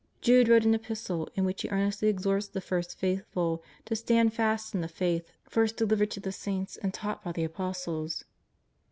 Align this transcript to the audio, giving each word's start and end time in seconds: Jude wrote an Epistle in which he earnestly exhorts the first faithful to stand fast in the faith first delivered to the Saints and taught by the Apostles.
Jude 0.19 0.47
wrote 0.49 0.65
an 0.65 0.73
Epistle 0.73 1.29
in 1.35 1.45
which 1.45 1.61
he 1.61 1.69
earnestly 1.69 2.07
exhorts 2.07 2.47
the 2.47 2.59
first 2.59 2.97
faithful 2.97 3.61
to 3.85 3.95
stand 3.95 4.33
fast 4.33 4.73
in 4.73 4.81
the 4.81 4.87
faith 4.87 5.31
first 5.47 5.77
delivered 5.77 6.09
to 6.09 6.19
the 6.19 6.31
Saints 6.31 6.75
and 6.75 6.91
taught 6.91 7.23
by 7.23 7.31
the 7.31 7.43
Apostles. 7.43 8.23